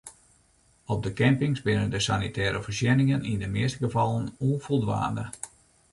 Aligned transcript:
Op 0.85 1.03
de 1.03 1.13
campings 1.19 1.61
binne 1.65 1.87
de 1.93 1.99
sanitêre 2.05 2.59
foarsjenningen 2.63 3.25
yn 3.31 3.41
de 3.43 3.49
measte 3.55 3.79
gefallen 3.85 4.27
ûnfoldwaande. 4.47 5.25